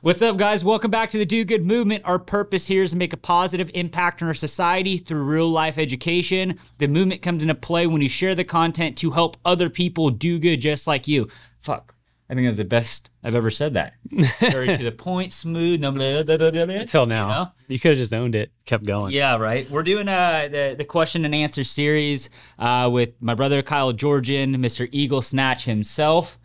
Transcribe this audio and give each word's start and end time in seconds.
What's 0.00 0.22
up, 0.22 0.36
guys? 0.36 0.64
Welcome 0.64 0.90
back 0.90 1.10
to 1.10 1.18
the 1.18 1.26
Do 1.26 1.44
Good 1.44 1.64
Movement. 1.66 2.04
Our 2.04 2.18
purpose 2.18 2.66
here 2.66 2.84
is 2.84 2.92
to 2.92 2.96
make 2.96 3.12
a 3.12 3.16
positive 3.16 3.70
impact 3.74 4.22
on 4.22 4.28
our 4.28 4.34
society 4.34 4.98
through 4.98 5.24
real 5.24 5.48
life 5.48 5.76
education. 5.76 6.58
The 6.78 6.86
movement 6.86 7.22
comes 7.22 7.42
into 7.42 7.54
play 7.54 7.86
when 7.86 8.00
you 8.00 8.08
share 8.08 8.36
the 8.36 8.44
content 8.44 8.96
to 8.98 9.10
help 9.10 9.36
other 9.44 9.68
people 9.68 10.10
do 10.10 10.38
good 10.38 10.60
just 10.60 10.86
like 10.86 11.08
you. 11.08 11.28
Fuck. 11.60 11.96
I 12.30 12.34
think 12.34 12.46
that's 12.46 12.58
the 12.58 12.64
best 12.64 13.10
I've 13.24 13.34
ever 13.34 13.50
said 13.50 13.74
that. 13.74 13.94
Very 14.40 14.76
to 14.76 14.84
the 14.84 14.92
point, 14.92 15.32
smooth, 15.32 15.80
blah, 15.80 15.90
blah, 15.90 16.22
blah, 16.22 16.36
blah, 16.36 16.50
blah. 16.50 16.74
Until 16.74 17.06
now. 17.06 17.28
You 17.28 17.34
know? 17.34 17.50
You, 17.68 17.80
could 17.80 17.90
have 17.92 17.98
just 17.98 18.12
owned 18.12 18.34
it, 18.34 18.52
kept 18.66 18.84
going. 18.84 19.12
Yeah, 19.14 19.36
right. 19.36 19.68
We're 19.70 19.82
doing 19.82 20.08
uh, 20.08 20.48
the, 20.50 20.74
the 20.76 20.84
question 20.84 21.24
and 21.24 21.34
answer 21.34 21.64
series 21.64 22.30
uh, 22.58 22.88
with 22.92 23.14
my 23.20 23.34
brother 23.34 23.62
Kyle 23.62 23.92
Georgian, 23.92 24.56
Mr. 24.56 24.88
Eagle 24.92 25.22
Snatch 25.22 25.64
himself. 25.64 26.38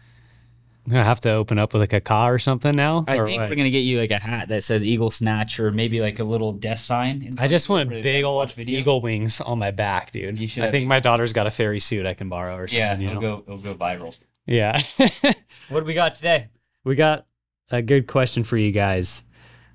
I 0.91 0.95
have 0.95 1.21
to 1.21 1.31
open 1.31 1.57
up 1.59 1.71
with 1.73 1.81
like 1.81 1.93
a 1.93 2.01
car 2.01 2.33
or 2.33 2.39
something 2.39 2.75
now. 2.75 3.05
I 3.07 3.17
or 3.17 3.27
think 3.27 3.39
what? 3.39 3.49
we're 3.49 3.55
gonna 3.55 3.69
get 3.69 3.79
you 3.79 3.99
like 3.99 4.11
a 4.11 4.19
hat 4.19 4.49
that 4.49 4.63
says 4.65 4.83
Eagle 4.83 5.11
Snatch, 5.11 5.59
or 5.59 5.71
maybe 5.71 6.01
like 6.01 6.19
a 6.19 6.23
little 6.25 6.51
death 6.51 6.79
sign. 6.79 7.35
I 7.39 7.47
just 7.47 7.69
want 7.69 7.89
big 7.89 8.25
old 8.25 8.51
video. 8.51 8.79
eagle 8.79 8.99
wings 9.01 9.39
on 9.39 9.59
my 9.59 9.71
back, 9.71 10.11
dude. 10.11 10.37
You 10.37 10.47
should 10.47 10.63
I 10.63 10.71
think 10.71 10.87
my 10.87 10.99
daughter's 10.99 11.31
got 11.31 11.47
a 11.47 11.51
fairy 11.51 11.79
suit 11.79 12.05
I 12.05 12.13
can 12.13 12.27
borrow 12.27 12.55
or 12.57 12.67
something. 12.67 12.79
Yeah, 12.79 12.97
you 12.97 13.09
it'll 13.09 13.21
know? 13.21 13.37
go. 13.37 13.43
It'll 13.53 13.63
go 13.63 13.75
viral. 13.75 14.17
Yeah. 14.45 14.81
What 15.69 15.79
do 15.79 15.85
we 15.85 15.93
got 15.93 16.15
today? 16.15 16.49
we 16.83 16.95
got 16.95 17.25
a 17.71 17.81
good 17.81 18.07
question 18.07 18.43
for 18.43 18.57
you 18.57 18.71
guys, 18.71 19.23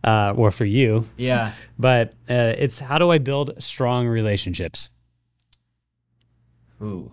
uh, 0.05 0.35
or 0.37 0.51
for 0.51 0.67
you, 0.67 1.07
Yeah. 1.17 1.53
but 1.79 2.13
uh, 2.29 2.53
it's 2.59 2.79
how 2.79 2.99
do 2.99 3.11
I 3.11 3.17
build 3.17 3.55
strong 3.63 4.07
relationships? 4.07 4.91
Ooh, 6.83 7.11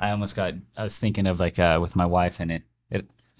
I 0.00 0.10
almost 0.10 0.34
got. 0.36 0.54
I 0.76 0.82
was 0.82 0.98
thinking 0.98 1.26
of 1.28 1.38
like 1.40 1.58
uh, 1.60 1.78
with 1.80 1.94
my 1.96 2.04
wife, 2.04 2.40
and 2.40 2.50
it 2.50 2.62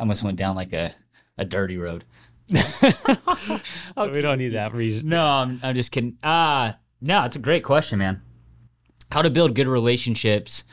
it 0.03 0.05
almost 0.05 0.23
went 0.23 0.37
down 0.37 0.57
like 0.57 0.73
a 0.73 0.93
a 1.39 1.45
dirty 1.45 1.79
road. 1.79 2.05
we 2.51 4.21
don't 4.21 4.39
need 4.39 4.51
that 4.51 4.75
reason. 4.75 5.09
No, 5.09 5.25
I'm, 5.25 5.61
I'm 5.63 5.75
just 5.75 5.93
kidding. 5.93 6.19
Ah, 6.23 6.77
no, 7.01 7.25
it's 7.25 7.37
a 7.37 7.41
great 7.41 7.65
question, 7.65 7.99
man. 7.99 8.21
How 9.11 9.23
to 9.23 9.31
build 9.31 9.55
good 9.55 9.69
relationships. 9.69 10.65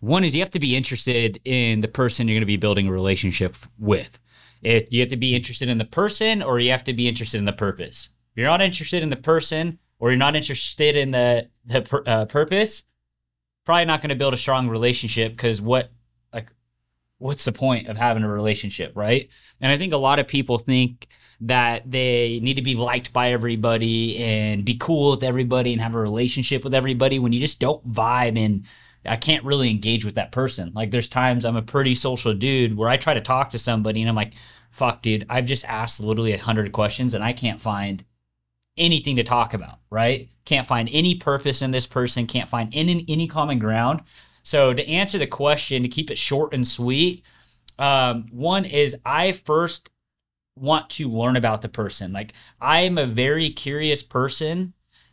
One 0.00 0.22
is 0.22 0.34
you 0.34 0.40
have 0.40 0.50
to 0.50 0.60
be 0.60 0.76
interested 0.76 1.40
in 1.44 1.80
the 1.80 1.88
person 1.88 2.28
you're 2.28 2.34
going 2.34 2.42
to 2.42 2.46
be 2.46 2.56
building 2.56 2.86
a 2.86 2.92
relationship 2.92 3.56
with. 3.78 4.20
If 4.62 4.92
you 4.92 5.00
have 5.00 5.08
to 5.08 5.16
be 5.16 5.34
interested 5.34 5.68
in 5.68 5.78
the 5.78 5.84
person, 5.84 6.42
or 6.42 6.58
you 6.60 6.70
have 6.70 6.84
to 6.84 6.92
be 6.92 7.08
interested 7.08 7.38
in 7.38 7.44
the 7.44 7.52
purpose. 7.52 8.10
If 8.32 8.38
you're 8.38 8.46
not 8.46 8.62
interested 8.62 9.02
in 9.02 9.08
the 9.08 9.16
person, 9.16 9.78
or 9.98 10.10
you're 10.10 10.18
not 10.18 10.36
interested 10.36 10.94
in 10.94 11.10
the 11.10 11.48
the 11.64 12.02
uh, 12.06 12.26
purpose, 12.26 12.84
probably 13.64 13.86
not 13.86 14.00
going 14.00 14.10
to 14.10 14.16
build 14.16 14.34
a 14.34 14.38
strong 14.38 14.68
relationship. 14.68 15.32
Because 15.32 15.60
what, 15.60 15.90
what's 17.18 17.44
the 17.44 17.52
point 17.52 17.88
of 17.88 17.96
having 17.96 18.22
a 18.22 18.28
relationship, 18.28 18.92
right? 18.94 19.28
And 19.60 19.72
I 19.72 19.76
think 19.76 19.92
a 19.92 19.98
lot 19.98 20.18
of 20.18 20.28
people 20.28 20.58
think 20.58 21.08
that 21.40 21.88
they 21.90 22.40
need 22.42 22.56
to 22.56 22.62
be 22.62 22.74
liked 22.74 23.12
by 23.12 23.30
everybody 23.30 24.18
and 24.18 24.64
be 24.64 24.76
cool 24.76 25.12
with 25.12 25.22
everybody 25.22 25.72
and 25.72 25.80
have 25.80 25.94
a 25.94 26.00
relationship 26.00 26.64
with 26.64 26.74
everybody 26.74 27.18
when 27.18 27.32
you 27.32 27.40
just 27.40 27.60
don't 27.60 27.86
vibe 27.90 28.38
and 28.38 28.64
I 29.04 29.16
can't 29.16 29.44
really 29.44 29.70
engage 29.70 30.04
with 30.04 30.16
that 30.16 30.32
person. 30.32 30.72
Like 30.74 30.90
there's 30.90 31.08
times 31.08 31.44
I'm 31.44 31.56
a 31.56 31.62
pretty 31.62 31.94
social 31.94 32.34
dude 32.34 32.76
where 32.76 32.88
I 32.88 32.96
try 32.96 33.14
to 33.14 33.20
talk 33.20 33.50
to 33.50 33.58
somebody 33.58 34.00
and 34.00 34.08
I'm 34.08 34.16
like, 34.16 34.34
fuck, 34.70 35.02
dude, 35.02 35.24
I've 35.28 35.46
just 35.46 35.64
asked 35.64 36.00
literally 36.00 36.32
a 36.32 36.38
hundred 36.38 36.72
questions 36.72 37.14
and 37.14 37.22
I 37.22 37.32
can't 37.32 37.60
find 37.60 38.04
anything 38.76 39.16
to 39.16 39.24
talk 39.24 39.54
about, 39.54 39.78
right? 39.90 40.28
Can't 40.44 40.66
find 40.66 40.88
any 40.92 41.16
purpose 41.16 41.62
in 41.62 41.70
this 41.70 41.86
person, 41.86 42.26
can't 42.26 42.48
find 42.48 42.72
any, 42.74 43.04
any 43.08 43.26
common 43.26 43.58
ground. 43.58 44.02
So 44.48 44.72
to 44.72 44.88
answer 44.88 45.18
the 45.18 45.26
question, 45.26 45.82
to 45.82 45.90
keep 45.90 46.10
it 46.10 46.16
short 46.16 46.54
and 46.54 46.66
sweet, 46.66 47.22
um, 47.78 48.28
one 48.30 48.64
is 48.64 48.96
I 49.04 49.32
first 49.32 49.90
want 50.56 50.88
to 50.88 51.06
learn 51.06 51.36
about 51.36 51.60
the 51.60 51.68
person. 51.68 52.14
Like 52.14 52.32
I'm 52.58 52.96
a 52.96 53.04
very 53.04 53.50
curious 53.50 54.02
person 54.02 54.72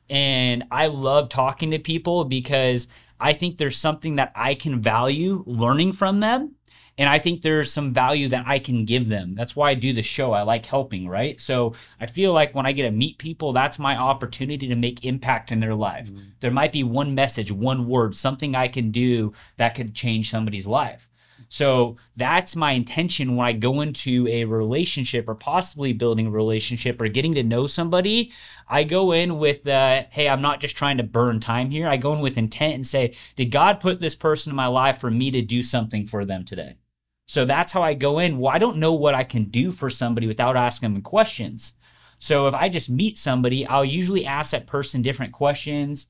and 0.10 0.64
I 0.72 0.88
love 0.88 1.28
talking 1.28 1.72
to 1.72 1.80
people 1.80 2.24
because 2.24 2.88
I 3.20 3.34
think 3.34 3.58
there's 3.58 3.76
something 3.78 4.16
that 4.16 4.32
I 4.38 4.56
can 4.56 4.82
value 4.82 5.44
learning 5.46 5.92
from 5.92 6.22
them. 6.22 6.55
And 6.98 7.10
I 7.10 7.20
think 7.20 7.42
there's 7.42 7.74
some 7.74 7.94
value 7.94 8.30
that 8.30 8.46
I 8.48 8.58
can 8.58 8.86
give 8.86 9.10
them. 9.10 9.36
That's 9.36 9.56
why 9.56 9.72
I 9.72 9.74
do 9.74 9.92
the 9.92 10.02
show. 10.02 10.32
I 10.32 10.44
like 10.44 10.66
helping, 10.66 11.10
right? 11.10 11.40
So 11.42 11.74
I 12.00 12.06
feel 12.06 12.32
like 12.32 12.56
when 12.56 12.66
I 12.66 12.72
get 12.72 12.84
to 12.84 12.92
meet 12.92 13.18
people, 13.18 13.52
that's 13.52 13.78
my 13.78 13.98
opportunity 13.98 14.70
to 14.70 14.76
make 14.78 15.04
impact 15.04 15.52
in 15.52 15.60
their 15.60 15.76
life. 15.76 16.10
Mm-hmm. 16.10 16.30
There 16.40 16.52
might 16.52 16.72
be 16.72 16.84
one 16.84 17.14
message, 17.14 17.52
one 17.52 17.88
word, 17.88 18.16
something 18.16 18.56
I 18.56 18.70
can 18.70 18.92
do 18.92 19.34
that 19.58 19.76
could 19.76 19.94
change 19.94 20.32
somebody's 20.32 20.68
life. 20.68 21.10
So 21.50 21.98
that's 22.16 22.56
my 22.56 22.72
intention 22.72 23.36
when 23.36 23.46
I 23.46 23.54
go 23.54 23.82
into 23.82 24.28
a 24.30 24.46
relationship 24.46 25.28
or 25.28 25.36
possibly 25.36 25.94
building 25.94 26.28
a 26.28 26.32
relationship 26.32 27.00
or 27.02 27.08
getting 27.08 27.36
to 27.36 27.44
know 27.44 27.68
somebody. 27.68 28.32
I 28.68 28.84
go 28.84 29.12
in 29.12 29.38
with 29.38 29.64
the, 29.64 30.08
hey, 30.10 30.28
I'm 30.28 30.42
not 30.42 30.60
just 30.60 30.76
trying 30.76 30.98
to 30.98 31.04
burn 31.04 31.40
time 31.40 31.70
here. 31.70 31.88
I 31.88 31.98
go 31.98 32.14
in 32.14 32.20
with 32.20 32.38
intent 32.38 32.76
and 32.76 32.88
say, 32.88 33.16
did 33.36 33.52
God 33.52 33.80
put 33.80 34.00
this 34.00 34.16
person 34.16 34.50
in 34.52 34.56
my 34.56 34.68
life 34.68 35.00
for 35.00 35.12
me 35.12 35.30
to 35.32 35.42
do 35.42 35.62
something 35.62 36.06
for 36.06 36.26
them 36.26 36.46
today? 36.46 36.78
So 37.26 37.46
that's 37.46 37.72
how 37.72 37.82
I 37.82 37.94
go 37.94 38.20
in. 38.20 38.38
Well, 38.38 38.54
I 38.54 38.60
don't 38.60 38.78
know 38.78 38.94
what 38.94 39.16
I 39.16 39.24
can 39.24 39.46
do 39.46 39.72
for 39.72 39.90
somebody 39.90 40.28
without 40.28 40.56
asking 40.56 40.94
them 40.94 41.02
questions. 41.02 41.74
So 42.20 42.48
if 42.48 42.54
I 42.54 42.70
just 42.70 42.90
meet 42.90 43.18
somebody, 43.18 43.66
I'll 43.66 43.86
usually 43.86 44.26
ask 44.26 44.52
that 44.52 44.68
person 44.68 45.02
different 45.02 45.34
questions. 45.34 46.08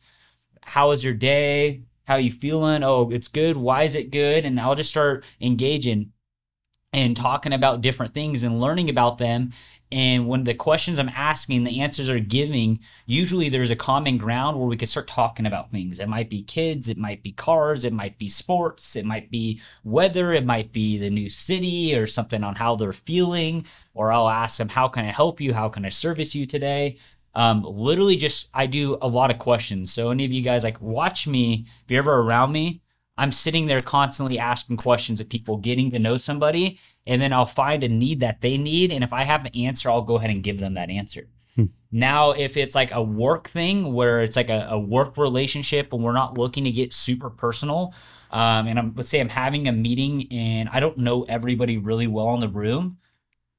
How 0.62 0.90
was 0.90 1.04
your 1.04 1.14
day? 1.14 1.84
How 2.06 2.16
are 2.16 2.20
you 2.20 2.32
feeling? 2.32 2.84
Oh, 2.84 3.10
it's 3.12 3.28
good. 3.28 3.58
Why 3.58 3.84
is 3.84 3.96
it 3.96 4.12
good? 4.12 4.46
And 4.46 4.60
I'll 4.60 4.76
just 4.76 4.92
start 4.92 5.24
engaging 5.42 6.12
and 6.94 7.18
talking 7.18 7.52
about 7.52 7.82
different 7.82 8.14
things 8.14 8.44
and 8.44 8.62
learning 8.62 8.90
about 8.90 9.18
them. 9.18 9.52
And 9.92 10.28
when 10.28 10.46
the 10.46 10.54
questions 10.54 10.98
I'm 10.98 11.10
asking, 11.10 11.64
the 11.64 11.82
answers 11.82 12.10
are 12.10 12.20
giving, 12.20 12.80
usually 13.06 13.50
there's 13.50 13.70
a 13.70 13.76
common 13.76 14.18
ground 14.18 14.58
where 14.58 14.68
we 14.68 14.78
can 14.78 14.88
start 14.88 15.08
talking 15.08 15.46
about 15.46 15.72
things. 15.72 16.00
It 16.00 16.08
might 16.08 16.30
be 16.30 16.42
kids, 16.42 16.88
it 16.88 16.98
might 16.98 17.22
be 17.22 17.34
cars, 17.34 17.84
it 17.86 17.94
might 17.94 18.18
be 18.18 18.30
sports, 18.30 18.96
it 18.96 19.06
might 19.06 19.30
be 19.30 19.62
weather, 19.84 20.32
it 20.32 20.46
might 20.46 20.72
be 20.72 20.98
the 20.98 21.10
new 21.10 21.30
city 21.30 21.96
or 21.96 22.08
something 22.08 22.44
on 22.44 22.56
how 22.56 22.76
they're 22.76 22.94
feeling. 22.94 23.66
Or 23.94 24.12
I'll 24.12 24.30
ask 24.30 24.58
them, 24.58 24.70
How 24.70 24.88
can 24.88 25.06
I 25.06 25.12
help 25.12 25.42
you? 25.42 25.54
How 25.54 25.70
can 25.70 25.86
I 25.86 25.90
service 25.90 26.34
you 26.34 26.46
today? 26.46 26.98
Um, 27.36 27.64
literally, 27.64 28.16
just 28.16 28.50
I 28.54 28.66
do 28.66 28.98
a 29.02 29.08
lot 29.08 29.30
of 29.30 29.38
questions. 29.38 29.92
So, 29.92 30.10
any 30.10 30.24
of 30.24 30.32
you 30.32 30.42
guys 30.42 30.64
like 30.64 30.82
watch 30.82 31.28
me, 31.28 31.66
if 31.84 31.92
you're 31.92 32.00
ever 32.00 32.22
around 32.22 32.54
me, 32.54 32.82
I'm 33.18 33.32
sitting 33.32 33.68
there 33.68 33.82
constantly 33.82 34.38
asking 34.38 34.78
questions 34.78 35.22
of 35.22 35.30
people, 35.30 35.58
getting 35.58 35.92
to 35.92 36.00
know 36.00 36.18
somebody, 36.18 36.80
and 37.08 37.22
then 37.22 37.32
I'll 37.32 37.46
find 37.46 37.84
a 37.84 37.88
need 37.88 38.20
that 38.20 38.42
they 38.42 38.58
need. 38.58 38.92
And 38.92 39.04
if 39.04 39.14
I 39.14 39.24
have 39.24 39.46
an 39.46 39.56
answer, 39.56 39.90
I'll 39.90 40.02
go 40.02 40.16
ahead 40.18 40.30
and 40.30 40.44
give 40.44 40.60
them 40.60 40.74
that 40.74 40.90
answer. 40.90 41.28
Hmm. 41.56 41.66
Now, 41.92 42.32
if 42.32 42.58
it's 42.58 42.76
like 42.76 42.92
a 42.92 43.02
work 43.02 43.48
thing 43.48 43.94
where 43.94 44.22
it's 44.22 44.36
like 44.36 44.50
a, 44.50 44.68
a 44.70 44.80
work 44.80 45.18
relationship 45.18 45.94
and 45.94 46.04
we're 46.04 46.12
not 46.12 46.38
looking 46.38 46.66
to 46.66 46.72
get 46.72 46.94
super 46.94 47.30
personal, 47.30 47.94
um, 48.32 48.68
and 48.68 48.78
I'm 48.78 48.94
let's 48.96 49.10
say 49.10 49.22
I'm 49.22 49.30
having 49.30 49.68
a 49.68 49.72
meeting 49.72 50.28
and 50.32 50.68
I 50.70 50.82
don't 50.82 50.98
know 50.98 51.24
everybody 51.24 51.78
really 51.78 52.08
well 52.08 52.34
in 52.34 52.42
the 52.42 52.50
room. 52.50 52.98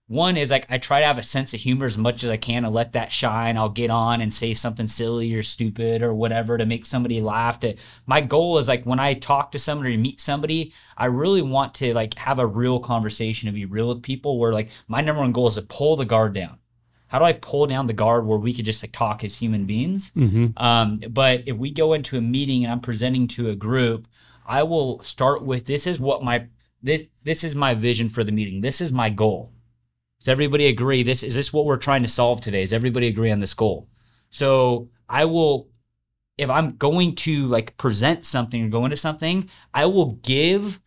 One 0.09 0.37
is 0.37 0.53
like 0.53 0.67
I 0.71 0.79
try 0.79 1.01
to 1.01 1.07
have 1.07 1.19
a 1.19 1.25
sense 1.25 1.53
of 1.53 1.61
humor 1.61 1.85
as 1.85 1.99
much 1.99 2.23
as 2.23 2.31
I 2.31 2.37
can 2.37 2.65
and 2.65 2.73
let 2.73 2.93
that 2.93 3.11
shine. 3.11 3.57
I'll 3.57 3.69
get 3.69 3.91
on 3.91 4.21
and 4.21 4.33
say 4.33 4.55
something 4.55 4.87
silly 4.87 5.35
or 5.35 5.43
stupid 5.43 6.01
or 6.01 6.15
whatever 6.15 6.57
to 6.57 6.65
make 6.65 6.87
somebody 6.87 7.21
laugh. 7.21 7.59
To 7.61 7.75
my 8.07 8.21
goal 8.21 8.59
is 8.59 8.69
like 8.69 8.85
when 8.85 9.01
I 9.01 9.15
talk 9.15 9.51
to 9.53 9.59
somebody 9.59 9.97
or 9.97 9.99
meet 9.99 10.21
somebody, 10.21 10.73
I 10.97 11.07
really 11.07 11.43
want 11.43 11.75
to 11.75 11.93
like 11.93 12.15
have 12.19 12.39
a 12.39 12.47
real 12.47 12.79
conversation 12.79 13.49
and 13.49 13.55
be 13.57 13.65
real 13.65 13.89
with 13.89 14.03
people. 14.03 14.39
Where 14.39 14.53
like 14.53 14.69
my 14.87 15.01
number 15.01 15.23
one 15.23 15.33
goal 15.33 15.49
is 15.49 15.57
to 15.57 15.63
pull 15.63 15.97
the 15.97 16.05
guard 16.05 16.35
down. 16.35 16.59
How 17.09 17.19
do 17.19 17.25
I 17.25 17.33
pull 17.33 17.67
down 17.67 17.87
the 17.87 17.93
guard 17.93 18.27
where 18.27 18.39
we 18.39 18.53
could 18.53 18.65
just 18.65 18.85
like 18.85 18.93
talk 18.93 19.25
as 19.25 19.39
human 19.39 19.65
beings? 19.65 20.13
Mm-hmm. 20.13 20.63
Um, 20.63 21.01
but 21.11 21.43
if 21.47 21.57
we 21.57 21.73
go 21.73 21.95
into 21.95 22.17
a 22.17 22.21
meeting 22.21 22.63
and 22.63 22.73
I'm 22.73 22.81
presenting 22.81 23.27
to 23.29 23.49
a 23.49 23.57
group, 23.57 24.07
I 24.47 24.63
will 24.63 25.03
start 25.03 25.43
with 25.43 25.67
this 25.67 25.89
is 25.89 25.99
what 25.99 26.23
my 26.23 26.47
this 26.81 27.03
this 27.25 27.43
is 27.43 27.57
my 27.57 27.75
vision 27.75 28.09
for 28.09 28.23
the 28.23 28.31
meeting. 28.31 28.61
This 28.61 28.81
is 28.81 28.93
my 28.93 29.11
goal. 29.11 29.53
Does 30.19 30.29
everybody 30.29 30.67
agree? 30.67 31.03
This 31.03 31.23
is 31.23 31.35
this 31.35 31.53
what 31.53 31.67
we're 31.67 31.77
trying 31.77 32.03
to 32.03 32.09
solve 32.09 32.41
today? 32.41 32.63
Does 32.63 32.73
everybody 32.73 33.07
agree 33.07 33.31
on 33.31 33.41
this 33.41 33.55
goal? 33.55 33.89
So 34.31 34.89
I 35.09 35.25
will 35.25 35.69
if 36.39 36.51
I'm 36.51 36.77
going 36.77 37.15
to 37.17 37.47
like 37.47 37.77
present 37.79 38.25
something 38.25 38.63
or 38.65 38.69
go 38.69 38.85
into 38.85 38.97
something, 38.97 39.49
I 39.73 39.87
will 39.87 40.13
give 40.23 40.81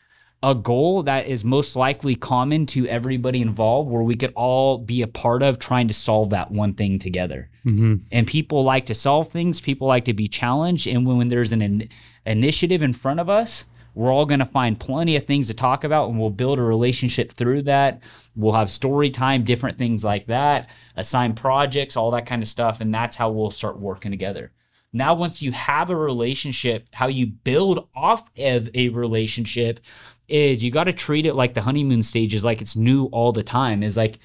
a 0.43 0.53
goal 0.55 1.03
that 1.03 1.25
is 1.27 1.43
most 1.43 1.75
likely 1.75 2.15
common 2.15 2.65
to 2.67 2.87
everybody 2.87 3.41
involved 3.41 3.89
where 3.89 4.03
we 4.03 4.15
could 4.15 4.31
all 4.35 4.77
be 4.77 5.01
a 5.01 5.07
part 5.07 5.43
of 5.43 5.59
trying 5.59 5.87
to 5.89 5.93
solve 5.93 6.29
that 6.29 6.51
one 6.51 6.73
thing 6.73 6.97
together 6.99 7.49
Mm-hmm. 7.65 7.95
and 8.13 8.25
people 8.25 8.63
like 8.63 8.85
to 8.85 8.95
solve 8.95 9.29
things 9.29 9.59
people 9.59 9.85
like 9.85 10.05
to 10.05 10.13
be 10.13 10.29
challenged 10.29 10.87
and 10.87 11.05
when, 11.05 11.17
when 11.17 11.27
there's 11.27 11.51
an 11.51 11.61
in- 11.61 11.89
initiative 12.25 12.81
in 12.81 12.93
front 12.93 13.19
of 13.19 13.29
us 13.29 13.65
we're 13.99 14.13
all 14.13 14.25
going 14.25 14.39
to 14.39 14.45
find 14.45 14.79
plenty 14.79 15.15
of 15.15 15.25
things 15.25 15.47
to 15.47 15.53
talk 15.53 15.83
about 15.83 16.09
and 16.09 16.19
we'll 16.19 16.29
build 16.29 16.59
a 16.59 16.63
relationship 16.63 17.33
through 17.33 17.61
that 17.61 18.01
we'll 18.35 18.53
have 18.53 18.71
story 18.71 19.09
time 19.09 19.43
different 19.43 19.77
things 19.77 20.03
like 20.03 20.27
that 20.27 20.69
assign 20.95 21.33
projects 21.33 21.97
all 21.97 22.11
that 22.11 22.25
kind 22.25 22.41
of 22.41 22.49
stuff 22.49 22.81
and 22.81 22.93
that's 22.93 23.15
how 23.15 23.29
we'll 23.29 23.51
start 23.51 23.79
working 23.79 24.11
together 24.11 24.51
now 24.93 25.13
once 25.13 25.41
you 25.41 25.51
have 25.51 25.89
a 25.89 25.95
relationship 25.95 26.87
how 26.93 27.07
you 27.07 27.27
build 27.27 27.87
off 27.95 28.31
of 28.37 28.69
a 28.73 28.89
relationship 28.89 29.79
is 30.27 30.63
you 30.63 30.71
got 30.71 30.85
to 30.85 30.93
treat 30.93 31.25
it 31.25 31.35
like 31.35 31.53
the 31.53 31.61
honeymoon 31.61 32.01
stage 32.01 32.33
is 32.33 32.45
like 32.45 32.61
it's 32.61 32.75
new 32.75 33.05
all 33.05 33.31
the 33.31 33.43
time 33.43 33.83
is 33.83 33.97
like 33.97 34.19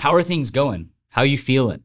how 0.00 0.14
are 0.14 0.22
things 0.22 0.50
going? 0.50 0.90
How 1.10 1.22
you 1.22 1.38
feeling? 1.38 1.82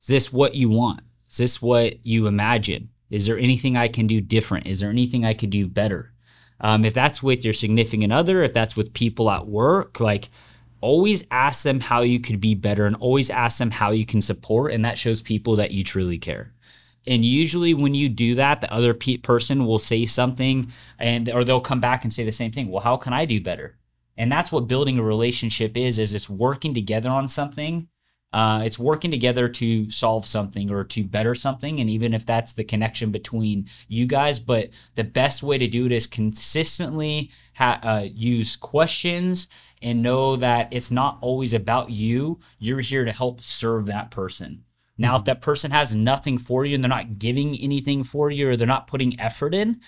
Is 0.00 0.08
this 0.08 0.32
what 0.32 0.54
you 0.54 0.68
want? 0.68 1.00
Is 1.28 1.38
this 1.38 1.62
what 1.62 2.04
you 2.06 2.26
imagine? 2.26 2.90
Is 3.10 3.26
there 3.26 3.38
anything 3.38 3.76
I 3.76 3.88
can 3.88 4.06
do 4.06 4.20
different? 4.20 4.66
Is 4.66 4.80
there 4.80 4.90
anything 4.90 5.24
I 5.24 5.34
could 5.34 5.50
do 5.50 5.66
better? 5.66 6.12
Um, 6.60 6.84
if 6.84 6.94
that's 6.94 7.22
with 7.22 7.44
your 7.44 7.54
significant 7.54 8.12
other, 8.12 8.42
if 8.42 8.52
that's 8.52 8.76
with 8.76 8.94
people 8.94 9.30
at 9.30 9.46
work, 9.46 10.00
like 10.00 10.30
always 10.80 11.24
ask 11.30 11.62
them 11.62 11.80
how 11.80 12.02
you 12.02 12.20
could 12.20 12.40
be 12.40 12.54
better 12.54 12.86
and 12.86 12.96
always 12.96 13.30
ask 13.30 13.58
them 13.58 13.70
how 13.70 13.90
you 13.90 14.06
can 14.06 14.20
support. 14.20 14.72
And 14.72 14.84
that 14.84 14.98
shows 14.98 15.22
people 15.22 15.56
that 15.56 15.72
you 15.72 15.84
truly 15.84 16.18
care. 16.18 16.52
And 17.06 17.24
usually 17.24 17.74
when 17.74 17.94
you 17.94 18.08
do 18.08 18.34
that, 18.36 18.60
the 18.60 18.72
other 18.72 18.94
pe- 18.94 19.18
person 19.18 19.66
will 19.66 19.78
say 19.78 20.06
something 20.06 20.72
and 20.98 21.28
or 21.28 21.44
they'll 21.44 21.60
come 21.60 21.80
back 21.80 22.04
and 22.04 22.12
say 22.14 22.24
the 22.24 22.32
same 22.32 22.52
thing. 22.52 22.70
Well, 22.70 22.82
how 22.82 22.96
can 22.96 23.12
I 23.12 23.24
do 23.24 23.40
better? 23.40 23.76
And 24.16 24.30
that's 24.30 24.52
what 24.52 24.68
building 24.68 24.98
a 24.98 25.02
relationship 25.02 25.76
is, 25.76 25.98
is 25.98 26.14
it's 26.14 26.30
working 26.30 26.72
together 26.72 27.10
on 27.10 27.28
something. 27.28 27.88
Uh, 28.34 28.62
it's 28.64 28.80
working 28.80 29.12
together 29.12 29.46
to 29.46 29.88
solve 29.92 30.26
something 30.26 30.68
or 30.68 30.82
to 30.82 31.04
better 31.04 31.36
something. 31.36 31.78
And 31.78 31.88
even 31.88 32.12
if 32.12 32.26
that's 32.26 32.52
the 32.52 32.64
connection 32.64 33.12
between 33.12 33.68
you 33.86 34.06
guys, 34.06 34.40
but 34.40 34.70
the 34.96 35.04
best 35.04 35.44
way 35.44 35.56
to 35.56 35.68
do 35.68 35.86
it 35.86 35.92
is 35.92 36.08
consistently 36.08 37.30
ha- 37.54 37.78
uh, 37.84 38.08
use 38.12 38.56
questions 38.56 39.46
and 39.80 40.02
know 40.02 40.34
that 40.34 40.66
it's 40.72 40.90
not 40.90 41.18
always 41.20 41.54
about 41.54 41.90
you. 41.90 42.40
You're 42.58 42.80
here 42.80 43.04
to 43.04 43.12
help 43.12 43.40
serve 43.40 43.86
that 43.86 44.10
person. 44.10 44.64
Now, 44.98 45.14
if 45.14 45.24
that 45.26 45.40
person 45.40 45.70
has 45.70 45.94
nothing 45.94 46.36
for 46.36 46.66
you 46.66 46.74
and 46.74 46.82
they're 46.82 46.88
not 46.88 47.20
giving 47.20 47.54
anything 47.54 48.02
for 48.02 48.32
you 48.32 48.48
or 48.48 48.56
they're 48.56 48.66
not 48.66 48.88
putting 48.88 49.20
effort 49.20 49.54
in, 49.54 49.80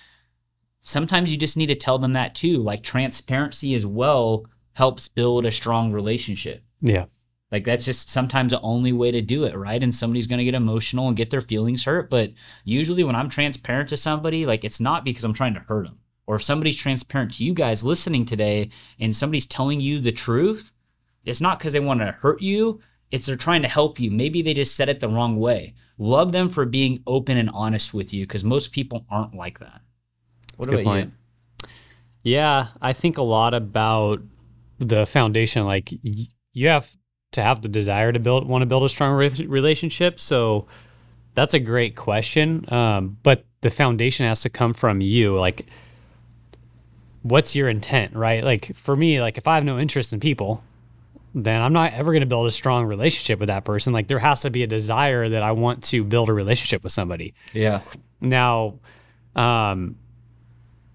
sometimes 0.79 1.29
you 1.29 1.35
just 1.35 1.57
need 1.57 1.67
to 1.67 1.75
tell 1.75 1.99
them 1.99 2.13
that 2.13 2.33
too. 2.33 2.59
Like 2.59 2.81
transparency 2.81 3.75
as 3.75 3.85
well 3.85 4.45
helps 4.71 5.09
build 5.09 5.45
a 5.45 5.51
strong 5.51 5.91
relationship. 5.91 6.63
Yeah. 6.79 7.07
Like 7.51 7.63
that's 7.63 7.85
just 7.85 8.09
sometimes 8.09 8.51
the 8.51 8.61
only 8.61 8.91
way 8.91 9.11
to 9.11 9.21
do 9.21 9.45
it, 9.45 9.55
right? 9.55 9.81
And 9.81 9.95
somebody's 9.95 10.27
going 10.27 10.39
to 10.39 10.45
get 10.45 10.53
emotional 10.53 11.07
and 11.07 11.15
get 11.15 11.29
their 11.29 11.41
feelings 11.41 11.85
hurt. 11.85 12.09
But 12.09 12.33
usually 12.65 13.03
when 13.03 13.15
I'm 13.15 13.29
transparent 13.29 13.89
to 13.89 13.97
somebody, 13.97 14.45
like 14.45 14.65
it's 14.65 14.81
not 14.81 15.05
because 15.05 15.23
I'm 15.23 15.33
trying 15.33 15.53
to 15.53 15.61
hurt 15.61 15.85
them. 15.85 15.99
Or 16.25 16.35
if 16.35 16.43
somebody's 16.43 16.75
transparent 16.75 17.35
to 17.35 17.45
you 17.45 17.53
guys 17.53 17.85
listening 17.85 18.25
today 18.25 18.69
and 18.99 19.15
somebody's 19.15 19.45
telling 19.45 19.79
you 19.79 19.99
the 19.99 20.11
truth, 20.11 20.71
it's 21.25 21.39
not 21.39 21.57
because 21.57 21.71
they 21.71 21.79
want 21.79 22.01
to 22.01 22.11
hurt 22.11 22.41
you. 22.41 22.81
It's 23.11 23.27
they're 23.27 23.37
trying 23.37 23.61
to 23.61 23.69
help 23.69 23.97
you. 23.97 24.11
Maybe 24.11 24.41
they 24.41 24.53
just 24.53 24.75
said 24.75 24.89
it 24.89 24.99
the 24.99 25.07
wrong 25.07 25.37
way. 25.39 25.73
Love 25.97 26.33
them 26.33 26.49
for 26.49 26.65
being 26.65 27.01
open 27.07 27.37
and 27.37 27.49
honest 27.51 27.93
with 27.93 28.13
you 28.13 28.25
because 28.25 28.43
most 28.43 28.73
people 28.73 29.05
aren't 29.09 29.35
like 29.35 29.59
that. 29.59 29.81
What 30.57 30.67
a 30.67 30.71
good 30.71 30.81
about 30.81 30.91
point. 30.91 31.13
Yeah, 32.23 32.67
I 32.81 32.91
think 32.91 33.17
a 33.17 33.23
lot 33.23 33.53
about 33.53 34.21
the 34.79 35.05
foundation. 35.05 35.65
Like 35.65 35.93
you 36.01 36.67
have 36.67 36.93
to 37.31 37.41
have 37.41 37.61
the 37.61 37.67
desire 37.67 38.11
to 38.11 38.19
build, 38.19 38.47
want 38.47 38.61
to 38.61 38.65
build 38.65 38.83
a 38.83 38.89
strong 38.89 39.13
re- 39.13 39.45
relationship. 39.47 40.19
So 40.19 40.67
that's 41.35 41.53
a 41.53 41.59
great 41.59 41.95
question. 41.95 42.65
Um, 42.73 43.17
but 43.23 43.45
the 43.61 43.69
foundation 43.69 44.25
has 44.25 44.41
to 44.41 44.49
come 44.49 44.73
from 44.73 45.01
you. 45.01 45.37
Like, 45.37 45.65
what's 47.23 47.55
your 47.55 47.67
intent, 47.69 48.15
right? 48.15 48.43
Like 48.43 48.75
for 48.75 48.95
me, 48.95 49.21
like 49.21 49.37
if 49.37 49.47
I 49.47 49.55
have 49.55 49.63
no 49.63 49.77
interest 49.77 50.13
in 50.13 50.19
people, 50.19 50.63
then 51.35 51.61
I'm 51.61 51.73
not 51.73 51.93
ever 51.93 52.11
going 52.11 52.21
to 52.21 52.27
build 52.27 52.47
a 52.47 52.51
strong 52.51 52.85
relationship 52.85 53.39
with 53.39 53.47
that 53.47 53.65
person. 53.65 53.93
Like 53.93 54.07
there 54.07 54.19
has 54.19 54.41
to 54.41 54.49
be 54.49 54.63
a 54.63 54.67
desire 54.67 55.27
that 55.27 55.43
I 55.43 55.51
want 55.51 55.83
to 55.85 56.03
build 56.03 56.29
a 56.29 56.33
relationship 56.33 56.83
with 56.83 56.93
somebody. 56.93 57.33
Yeah. 57.53 57.81
Now, 58.21 58.79
um, 59.35 59.97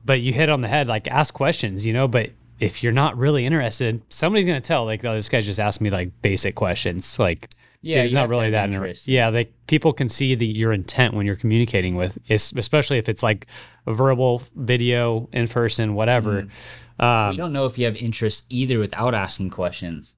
but 0.04 0.20
you 0.20 0.32
hit 0.32 0.48
on 0.48 0.62
the 0.62 0.68
head, 0.68 0.88
like 0.88 1.06
ask 1.06 1.32
questions, 1.32 1.86
you 1.86 1.92
know, 1.92 2.08
but 2.08 2.30
if 2.62 2.82
you're 2.82 2.92
not 2.92 3.16
really 3.16 3.44
interested, 3.44 4.00
somebody's 4.08 4.46
going 4.46 4.60
to 4.60 4.66
tell 4.66 4.84
like, 4.84 5.04
oh, 5.04 5.14
this 5.14 5.28
guy 5.28 5.40
just 5.40 5.60
asked 5.60 5.80
me 5.80 5.90
like 5.90 6.10
basic 6.22 6.54
questions. 6.54 7.18
Like, 7.18 7.48
Yeah. 7.82 8.02
it's 8.04 8.14
not 8.14 8.28
really 8.28 8.50
that 8.50 8.66
interest. 8.66 9.08
interesting. 9.08 9.14
Yeah. 9.14 9.28
Like 9.28 9.52
people 9.66 9.92
can 9.92 10.08
see 10.08 10.34
the, 10.34 10.46
your 10.46 10.72
intent 10.72 11.14
when 11.14 11.26
you're 11.26 11.36
communicating 11.36 11.96
with, 11.96 12.16
especially 12.30 12.98
if 12.98 13.08
it's 13.08 13.22
like 13.22 13.46
a 13.86 13.92
verbal, 13.94 14.42
video, 14.54 15.28
in 15.32 15.48
person, 15.48 15.94
whatever. 15.94 16.46
you 17.00 17.04
Um, 17.04 17.36
don't 17.36 17.52
know 17.52 17.66
if 17.66 17.76
you 17.78 17.84
have 17.86 17.96
interest 17.96 18.46
either 18.48 18.78
without 18.78 19.14
asking 19.14 19.50
questions. 19.50 20.14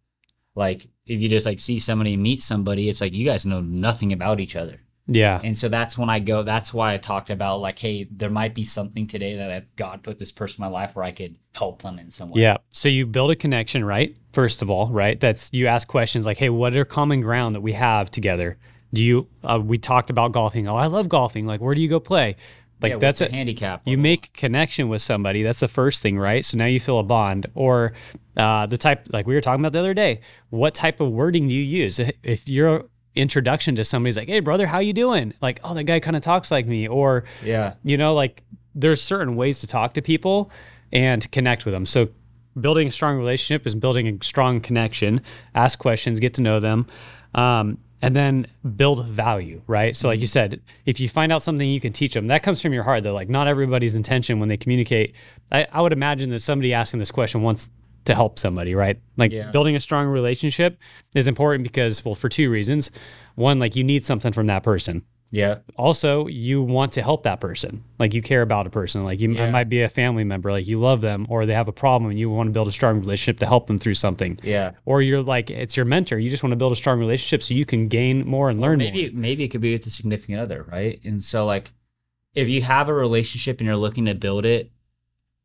Like 0.55 0.87
if 1.07 1.21
you 1.21 1.29
just 1.29 1.47
like 1.47 1.61
see 1.61 1.79
somebody 1.79 2.17
meet 2.17 2.43
somebody, 2.43 2.89
it's 2.89 3.01
like 3.01 3.15
you 3.15 3.25
guys 3.25 3.45
know 3.47 3.61
nothing 3.61 4.13
about 4.13 4.39
each 4.41 4.55
other. 4.57 4.81
Yeah. 5.07 5.41
And 5.45 5.57
so 5.57 5.69
that's 5.69 5.99
when 5.99 6.09
I 6.09 6.19
go, 6.19 6.43
that's 6.43 6.73
why 6.73 6.95
I 6.95 6.97
talked 6.97 7.31
about 7.31 7.61
like, 7.61 7.79
hey, 7.79 8.09
there 8.11 8.31
might 8.31 8.55
be 8.55 8.65
something 8.65 9.07
today 9.07 9.37
that 9.37 9.77
God 9.77 10.03
put 10.03 10.19
this 10.19 10.33
person 10.33 10.65
in 10.65 10.71
my 10.71 10.75
life 10.75 10.97
where 10.97 11.05
I 11.05 11.13
could 11.13 11.37
help 11.53 11.83
them 11.83 11.99
in 11.99 12.11
some 12.11 12.31
way. 12.31 12.41
Yeah. 12.41 12.57
So 12.71 12.89
you 12.89 13.07
build 13.07 13.31
a 13.31 13.37
connection, 13.37 13.85
right? 13.85 14.17
First 14.33 14.63
of 14.63 14.71
all, 14.71 14.89
right? 14.89 15.21
That's 15.21 15.51
you 15.53 15.67
ask 15.67 15.87
questions 15.87 16.27
like, 16.27 16.39
"Hey, 16.39 16.49
what 16.49 16.75
are 16.75 16.85
common 16.85 17.21
ground 17.21 17.55
that 17.55 17.61
we 17.61 17.73
have 17.73 18.11
together?" 18.11 18.57
Do 18.93 19.05
you? 19.05 19.29
Uh, 19.43 19.61
we 19.63 19.79
talked 19.79 20.11
about 20.11 20.33
golfing. 20.33 20.69
Oh, 20.69 20.77
I 20.77 20.87
love 20.87 21.09
golfing. 21.09 21.47
Like, 21.47 21.61
where 21.61 21.75
do 21.75 21.81
you 21.81 21.89
go 21.89 22.01
play? 22.01 22.37
Like 22.81 22.93
Yeah, 22.93 22.99
that's 22.99 23.21
a 23.21 23.31
handicap. 23.31 23.83
you 23.87 23.97
make 23.97 24.33
connection 24.33 24.89
with 24.89 25.01
somebody. 25.01 25.43
That's 25.43 25.61
the 25.61 25.69
first 25.69 26.03
thing, 26.03 26.19
right? 26.19 26.45
So 26.45 26.59
now 26.59 26.67
you 26.67 26.81
feel 26.81 26.99
a 26.99 27.03
bond. 27.03 27.47
Or 27.55 27.93
uh, 28.37 28.67
the 28.67 28.77
type, 28.77 29.07
like 29.11 29.27
we 29.27 29.35
were 29.35 29.41
talking 29.41 29.61
about 29.61 29.73
the 29.73 29.79
other 29.79 29.95
day, 29.95 30.21
what 30.51 30.75
type 30.75 31.01
of 31.01 31.11
wording 31.11 31.49
do 31.49 31.55
you 31.55 31.63
use? 31.63 32.01
If 32.23 32.49
your 32.49 32.87
introduction 33.17 33.75
to 33.77 33.85
somebody's 33.85 34.17
like, 34.17 34.29
"Hey, 34.29 34.41
brother, 34.41 34.67
how 34.67 34.79
you 34.81 34.93
doing?" 34.93 35.33
Like, 35.41 35.61
"Oh, 35.65 35.75
that 35.75 35.85
guy 35.85 36.01
kind 36.01 36.17
of 36.17 36.23
talks 36.23 36.51
like 36.51 36.67
me," 36.67 36.89
or 36.89 37.25
Yeah. 37.45 37.75
you 37.85 37.97
know 37.97 38.15
like 38.15 38.43
there's 38.75 39.01
certain 39.01 39.37
ways 39.37 39.61
to 39.61 39.67
talk 39.67 39.95
to 39.95 40.03
people 40.03 40.51
and 40.93 41.23
to 41.23 41.29
connect 41.29 41.65
with 41.65 41.73
them. 41.75 41.87
So 41.87 42.09
building 42.61 42.89
a 42.89 42.91
strong 42.91 43.17
relationship 43.17 43.67
is 43.67 43.75
building 43.75 44.07
a 44.09 44.25
strong 44.25 44.61
connection 44.61 45.21
ask 45.55 45.79
questions 45.79 46.21
get 46.21 46.35
to 46.35 46.41
know 46.43 46.61
them 46.61 46.87
um, 47.35 47.79
and 48.01 48.15
then 48.15 48.47
build 48.77 49.09
value 49.09 49.61
right? 49.67 49.97
So 49.97 50.09
like 50.09 50.21
you 50.21 50.27
said 50.29 50.61
if 50.87 51.01
you 51.01 51.09
find 51.09 51.33
out 51.33 51.43
something 51.43 51.69
you 51.69 51.81
can 51.81 51.93
teach 51.93 52.15
them. 52.15 52.27
That 52.29 52.43
comes 52.45 52.61
from 52.63 52.73
your 52.73 52.83
heart 52.85 53.03
though. 53.03 53.13
Like 53.15 53.29
not 53.29 53.47
everybody's 53.49 53.97
intention 53.97 54.39
when 54.41 54.49
they 54.49 54.57
communicate. 54.57 55.15
I, 55.51 55.67
I 55.73 55.81
would 55.81 55.93
imagine 55.93 56.31
that 56.31 56.41
somebody 56.41 56.73
asking 56.75 57.01
this 57.01 57.11
question 57.11 57.43
wants 57.43 57.71
to 58.05 58.15
help 58.15 58.39
somebody 58.39 58.75
right 58.75 58.99
like 59.17 59.33
Yeah. 59.33 59.51
building 59.51 59.77
a 59.77 59.81
strong 59.81 60.07
relationship 60.09 60.79
is 61.15 61.27
important 61.29 61.63
because 61.65 62.05
well 62.05 62.15
for 62.15 62.29
two 62.29 62.51
reasons 62.51 62.91
one 63.35 63.59
like 63.59 63.77
you 63.77 63.85
need 63.85 64.05
something 64.05 64.33
from 64.33 64.47
that 64.49 64.63
person 64.63 65.03
Yeah. 65.31 65.59
also 65.77 66.27
you 66.27 66.63
want 66.63 66.93
to 66.93 67.03
help 67.03 67.23
that 67.25 67.41
person 67.41 67.83
like 67.99 68.13
you 68.15 68.21
care 68.23 68.43
about 68.43 68.67
a 68.67 68.71
person 68.71 69.05
like 69.05 69.21
you 69.21 69.33
Yeah. 69.33 69.51
might 69.51 69.69
be 69.69 69.83
a 69.83 69.89
family 69.89 70.23
member 70.25 70.53
like 70.53 70.67
you 70.69 70.79
love 70.79 71.01
them 71.01 71.27
or 71.29 71.47
they 71.47 71.55
have 71.55 71.69
a 71.69 71.73
problem 71.73 72.11
and 72.11 72.19
you 72.19 72.29
want 72.31 72.49
to 72.49 72.53
build 72.53 72.69
a 72.69 72.73
strong 72.73 73.01
relationship 73.01 73.39
to 73.41 73.47
help 73.47 73.67
them 73.67 73.79
through 73.79 73.95
something 73.95 74.39
Yeah. 74.43 74.73
or 74.85 75.01
you're 75.03 75.23
like 75.23 75.51
it's 75.51 75.77
your 75.77 75.87
mentor 75.87 76.19
you 76.19 76.29
just 76.31 76.43
want 76.43 76.53
to 76.53 76.57
build 76.57 76.73
a 76.73 76.77
strong 76.77 76.99
relationship 76.99 77.43
so 77.43 77.55
you 77.55 77.65
can 77.65 77.89
gain 77.89 78.27
more 78.27 78.51
and 78.51 78.61
learn 78.61 78.79
more. 78.79 78.91
maybe 78.93 79.11
maybe 79.15 79.45
it 79.45 79.49
could 79.49 79.61
be 79.63 79.73
with 79.73 79.87
a 79.87 79.91
significant 79.91 80.39
other, 80.41 80.63
right? 80.71 81.01
And 81.05 81.23
so 81.25 81.47
like 81.47 81.73
if 82.35 82.49
you 82.49 82.63
have 82.63 82.89
a 82.89 82.95
relationship 82.95 83.59
and 83.61 83.67
you're 83.67 83.77
looking 83.77 84.05
to 84.07 84.15
build 84.15 84.45
it, 84.45 84.71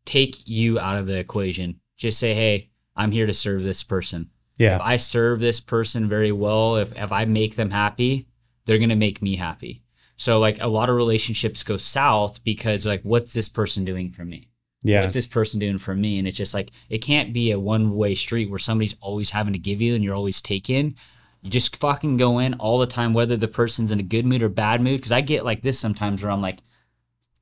take 0.06 0.48
you 0.48 0.80
out 0.80 0.98
of 0.98 1.06
the 1.08 1.18
equation. 1.20 1.80
Just 2.00 2.18
say, 2.18 2.34
"Hey, 2.34 2.70
I'm 2.96 3.12
here 3.12 3.28
to 3.28 3.34
serve 3.34 3.62
this 3.62 3.84
person." 3.84 4.32
yeah 4.58 4.76
If 4.78 4.82
I 4.82 4.98
serve 4.98 5.40
this 5.40 5.60
person 5.60 6.10
very 6.10 6.32
well, 6.32 6.78
if 6.78 6.92
if 6.98 7.12
I 7.12 7.26
make 7.26 7.56
them 7.56 7.70
happy, 7.70 8.28
they're 8.66 8.80
going 8.80 8.90
to 8.90 8.96
make 9.08 9.22
me 9.22 9.36
happy. 9.36 9.84
So 10.16 10.40
like 10.40 10.60
a 10.62 10.68
lot 10.68 10.90
of 10.90 10.96
relationships 10.96 11.64
go 11.64 11.78
south 11.78 12.44
because 12.44 12.86
like 12.86 13.02
what's 13.04 13.34
this 13.34 13.50
person 13.50 13.86
doing 13.86 14.12
for 14.12 14.26
me? 14.26 14.50
yeah 14.84 15.02
What's 15.02 15.16
this 15.16 15.28
person 15.28 15.60
doing 15.60 15.78
for 15.78 15.96
me? 15.96 16.20
And 16.20 16.28
it's 16.28 16.38
just 16.38 16.54
like 16.54 16.72
it 16.90 17.00
can't 17.00 17.34
be 17.34 17.52
a 17.52 17.60
one 17.60 17.96
way 17.96 18.16
street 18.16 18.50
where 18.50 18.60
somebody's 18.60 18.96
always 19.02 19.30
having 19.30 19.54
to 19.54 19.60
give 19.60 19.82
you 19.82 19.96
and 19.96 20.04
you're 20.04 20.16
always 20.16 20.42
taking. 20.42 20.96
You 21.42 21.50
just 21.50 21.78
fucking 21.78 22.18
go 22.18 22.40
in 22.40 22.54
all 22.56 22.80
the 22.80 22.86
time, 22.86 23.14
whether 23.14 23.38
the 23.38 23.48
person's 23.48 23.92
in 23.92 24.00
a 24.00 24.04
good 24.04 24.26
mood 24.26 24.44
or 24.44 24.50
bad 24.50 24.82
mood. 24.82 25.00
Because 25.00 25.14
I 25.14 25.22
get 25.22 25.46
like 25.46 25.62
this 25.62 25.80
sometimes 25.80 26.22
where 26.22 26.32
I'm 26.32 26.42
like, 26.42 26.60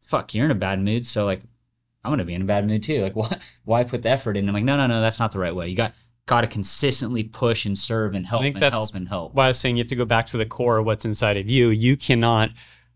"Fuck, 0.05 0.35
you're 0.35 0.45
in 0.45 0.51
a 0.51 0.55
bad 0.55 0.79
mood," 0.79 1.07
so 1.07 1.25
like 1.25 1.41
I'm 2.07 2.11
gonna 2.13 2.25
be 2.25 2.33
in 2.33 2.41
a 2.41 2.45
bad 2.45 2.65
mood 2.67 2.83
too. 2.83 3.01
Like, 3.03 3.15
why? 3.15 3.37
Why 3.65 3.83
put 3.83 4.01
the 4.03 4.09
effort 4.09 4.37
in? 4.37 4.47
I'm 4.47 4.55
like, 4.55 4.63
no, 4.63 4.77
no, 4.77 4.87
no, 4.87 5.01
that's 5.01 5.19
not 5.19 5.31
the 5.31 5.39
right 5.39 5.55
way. 5.55 5.67
You 5.67 5.75
got 5.75 5.93
got 6.25 6.41
to 6.41 6.47
consistently 6.47 7.23
push 7.23 7.65
and 7.65 7.77
serve 7.77 8.13
and 8.13 8.25
help 8.25 8.41
think 8.41 8.55
and 8.61 8.73
help 8.73 8.93
and 8.95 9.07
help. 9.07 9.33
why 9.33 9.45
i 9.45 9.47
was 9.47 9.57
saying 9.57 9.77
you 9.77 9.81
have 9.81 9.87
to 9.87 9.95
go 9.95 10.03
back 10.03 10.27
to 10.27 10.35
the 10.35 10.45
core 10.45 10.77
of 10.79 10.85
what's 10.85 11.05
inside 11.05 11.37
of 11.37 11.49
you 11.49 11.69
you 11.69 11.95
cannot 11.95 12.49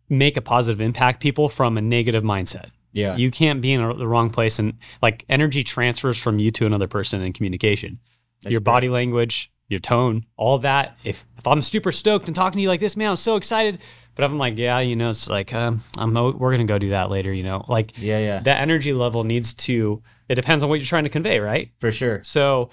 make 0.09 0.35
a 0.35 0.41
positive 0.41 0.81
impact 0.81 1.21
people 1.21 1.47
from 1.47 1.77
a 1.77 1.81
negative 1.81 2.23
mindset 2.23 2.71
Yeah, 2.91 3.15
you 3.15 3.31
can't 3.31 3.61
be 3.61 3.71
in 3.71 3.79
a, 3.79 3.93
the 3.93 4.05
wrong 4.05 4.31
place 4.31 4.59
and 4.59 4.73
like 5.01 5.23
energy 5.29 5.63
transfers 5.63 6.17
from 6.17 6.39
you 6.39 6.51
to 6.51 6.65
another 6.65 6.89
person 6.89 7.21
in 7.21 7.31
communication 7.31 7.99
That's 8.43 8.51
your 8.51 8.59
correct. 8.59 8.65
body 8.65 8.89
language 8.89 9.49
your 9.71 9.79
tone 9.79 10.25
all 10.37 10.59
that 10.59 10.97
if 11.03 11.25
if 11.37 11.47
i'm 11.47 11.61
super 11.61 11.91
stoked 11.91 12.27
and 12.27 12.35
talking 12.35 12.57
to 12.57 12.61
you 12.61 12.67
like 12.67 12.79
this 12.79 12.95
man 12.97 13.09
i'm 13.09 13.15
so 13.15 13.35
excited 13.35 13.79
but 14.15 14.23
i'm 14.23 14.37
like 14.37 14.57
yeah 14.57 14.79
you 14.79 14.95
know 14.95 15.09
it's 15.09 15.29
like 15.29 15.53
um 15.53 15.81
i'm 15.97 16.13
we're 16.13 16.51
gonna 16.51 16.65
go 16.65 16.77
do 16.77 16.89
that 16.89 17.09
later 17.09 17.33
you 17.33 17.43
know 17.43 17.63
like 17.67 17.97
yeah, 17.97 18.19
yeah, 18.19 18.39
that 18.41 18.61
energy 18.61 18.93
level 18.93 19.23
needs 19.23 19.53
to 19.53 20.01
it 20.29 20.35
depends 20.35 20.63
on 20.63 20.69
what 20.69 20.79
you're 20.79 20.85
trying 20.85 21.05
to 21.05 21.09
convey 21.09 21.39
right 21.39 21.71
for 21.79 21.91
sure. 21.91 22.19
so 22.23 22.69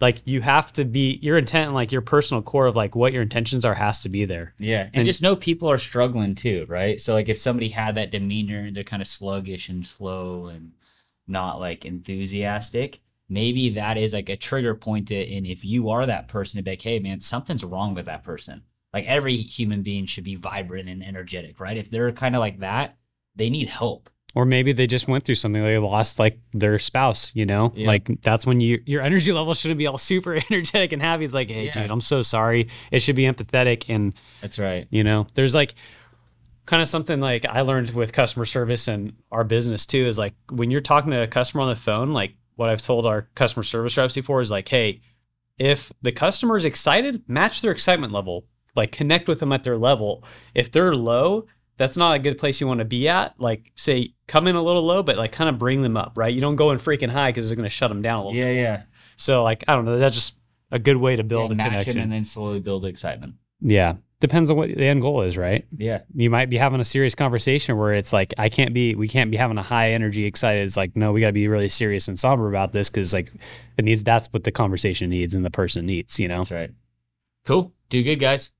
like 0.00 0.20
you 0.24 0.40
have 0.40 0.72
to 0.72 0.84
be 0.84 1.20
your 1.22 1.38
intent 1.38 1.66
and 1.66 1.74
like 1.76 1.92
your 1.92 2.00
personal 2.00 2.42
core 2.42 2.66
of 2.66 2.74
like 2.74 2.96
what 2.96 3.12
your 3.12 3.22
intentions 3.22 3.64
are 3.64 3.74
has 3.74 4.02
to 4.02 4.08
be 4.08 4.24
there 4.24 4.52
Yeah, 4.58 4.82
and, 4.86 4.90
And- 4.96 5.06
just 5.06 5.22
know 5.22 5.36
people 5.36 5.70
are 5.70 5.78
struggling 5.78 6.34
too, 6.34 6.66
right? 6.68 7.00
So 7.00 7.14
like 7.14 7.28
if 7.28 7.38
somebody 7.38 7.68
had 7.68 7.94
that 7.94 8.10
demeanor, 8.10 8.72
they're 8.72 8.82
kind 8.82 9.00
of 9.00 9.06
sluggish 9.06 9.68
and 9.68 9.86
slow 9.86 10.46
and 10.46 10.72
not 11.28 11.60
like 11.60 11.84
enthusiastic. 11.84 13.00
Maybe 13.28 13.70
that 13.70 13.96
is 13.96 14.12
like 14.12 14.28
a 14.28 14.36
trigger 14.36 14.74
point 14.74 15.08
to, 15.08 15.14
and 15.16 15.46
if 15.46 15.64
you 15.64 15.90
are 15.90 16.06
that 16.06 16.28
person 16.28 16.58
to 16.58 16.62
be 16.62 16.72
like, 16.72 16.82
hey 16.82 16.98
man, 16.98 17.20
something's 17.20 17.64
wrong 17.64 17.94
with 17.94 18.06
that 18.06 18.24
person. 18.24 18.62
Like 18.92 19.06
every 19.06 19.36
human 19.36 19.82
being 19.82 20.04
should 20.06 20.24
be 20.24 20.34
vibrant 20.36 20.88
and 20.88 21.02
energetic, 21.04 21.58
right? 21.60 21.76
If 21.76 21.90
they're 21.90 22.12
kind 22.12 22.34
of 22.34 22.40
like 22.40 22.58
that, 22.60 22.96
they 23.34 23.48
need 23.48 23.68
help. 23.68 24.10
Or 24.34 24.44
maybe 24.46 24.72
they 24.72 24.86
just 24.86 25.08
went 25.08 25.24
through 25.24 25.34
something. 25.36 25.62
They 25.62 25.76
lost 25.78 26.18
like 26.18 26.38
their 26.52 26.78
spouse, 26.78 27.34
you 27.34 27.44
know? 27.44 27.72
Yeah. 27.74 27.86
Like 27.86 28.20
that's 28.22 28.46
when 28.46 28.60
you 28.60 28.82
your 28.86 29.02
energy 29.02 29.30
level 29.32 29.52
shouldn't 29.54 29.76
be 29.78 29.86
all 29.86 29.98
super 29.98 30.34
energetic 30.50 30.92
and 30.92 31.02
happy. 31.02 31.24
It's 31.24 31.34
like, 31.34 31.50
hey, 31.50 31.66
Yeah. 31.66 31.70
dude, 31.82 31.90
I'm 31.90 32.00
so 32.00 32.22
sorry. 32.22 32.68
It 32.90 33.00
should 33.00 33.16
be 33.16 33.24
empathetic 33.24 33.84
and 33.88 34.14
That's 34.40 34.58
right. 34.58 34.86
you 34.90 35.04
know, 35.04 35.26
there's 35.34 35.54
like 35.54 35.74
kind 36.64 36.80
of 36.80 36.88
something 36.88 37.20
like 37.20 37.44
I 37.44 37.60
learned 37.62 37.90
with 37.90 38.12
customer 38.12 38.44
service 38.46 38.88
and 38.88 39.14
our 39.30 39.44
business 39.44 39.84
too 39.84 40.06
is 40.06 40.16
like 40.18 40.34
when 40.50 40.70
you're 40.70 40.80
talking 40.80 41.10
to 41.10 41.22
a 41.22 41.26
customer 41.26 41.62
on 41.62 41.68
the 41.68 41.76
phone, 41.76 42.12
like 42.12 42.34
what 42.62 42.70
I've 42.70 42.80
told 42.80 43.06
our 43.06 43.22
customer 43.34 43.64
service 43.64 43.96
reps 43.96 44.14
before 44.14 44.40
is 44.40 44.52
like, 44.52 44.68
hey, 44.68 45.00
if 45.58 45.92
the 46.00 46.12
customer 46.12 46.56
is 46.56 46.64
excited, 46.64 47.24
match 47.26 47.60
their 47.60 47.72
excitement 47.72 48.12
level. 48.12 48.46
Like 48.76 48.92
connect 48.92 49.26
with 49.26 49.40
them 49.40 49.52
at 49.52 49.64
their 49.64 49.76
level. 49.76 50.24
If 50.54 50.70
they're 50.70 50.94
low, 50.94 51.46
that's 51.76 51.96
not 51.96 52.14
a 52.14 52.20
good 52.20 52.38
place 52.38 52.60
you 52.60 52.68
want 52.68 52.78
to 52.78 52.84
be 52.84 53.08
at. 53.08 53.34
Like 53.38 53.72
say 53.74 54.14
come 54.28 54.46
in 54.46 54.54
a 54.54 54.62
little 54.62 54.84
low, 54.84 55.02
but 55.02 55.16
like 55.18 55.32
kind 55.32 55.50
of 55.50 55.58
bring 55.58 55.82
them 55.82 55.96
up, 55.96 56.12
right? 56.14 56.32
You 56.32 56.40
don't 56.40 56.54
go 56.56 56.70
in 56.70 56.78
freaking 56.78 57.10
high 57.10 57.30
because 57.30 57.50
it's 57.50 57.56
going 57.56 57.64
to 57.64 57.70
shut 57.70 57.90
them 57.90 58.00
down 58.00 58.20
a 58.20 58.26
little. 58.28 58.38
Yeah, 58.38 58.52
yeah. 58.52 58.82
So 59.16 59.42
like 59.42 59.64
I 59.66 59.74
don't 59.74 59.84
know, 59.84 59.98
that's 59.98 60.14
just 60.14 60.38
a 60.70 60.78
good 60.78 60.96
way 60.96 61.16
to 61.16 61.22
yeah 61.22 61.26
build 61.26 61.50
a 61.52 61.54
match 61.56 61.70
connection. 61.70 61.98
and 61.98 62.12
then 62.12 62.24
slowly 62.24 62.60
build 62.60 62.84
excitement. 62.84 63.34
yeah, 63.60 63.94
depends 64.22 64.50
on 64.50 64.56
what 64.56 64.68
the 64.68 64.84
end 64.84 65.02
goal 65.02 65.22
is, 65.22 65.36
right? 65.36 65.66
Yeah. 65.76 66.02
you 66.14 66.30
might 66.30 66.48
be 66.48 66.56
having 66.56 66.80
a 66.80 66.84
serious 66.84 67.14
conversation 67.14 67.76
where 67.76 67.92
it's 67.92 68.12
like 68.12 68.32
I 68.38 68.48
can't 68.48 68.72
be 68.72 68.94
we 68.94 69.08
can't 69.08 69.30
be 69.30 69.36
having 69.36 69.58
a 69.58 69.62
high 69.62 69.90
energy 69.90 70.24
excited. 70.24 70.64
It's 70.64 70.76
like 70.76 70.96
no, 70.96 71.12
we 71.12 71.20
got 71.20 71.26
to 71.26 71.32
be 71.32 71.48
really 71.48 71.68
serious 71.68 72.08
and 72.08 72.18
somber 72.18 72.48
about 72.48 72.72
this 72.72 72.88
because 72.88 73.12
like 73.12 73.30
it 73.76 73.84
needs 73.84 74.02
that's 74.02 74.28
what 74.32 74.44
the 74.44 74.52
conversation 74.52 75.10
needs 75.10 75.34
and 75.34 75.44
the 75.44 75.50
person 75.50 75.84
needs. 75.84 76.18
You 76.18 76.28
know. 76.28 76.38
That's 76.38 76.52
right. 76.52 76.70
Cool. 77.44 77.72
Do 77.90 78.02
good, 78.02 78.20
guys. 78.20 78.52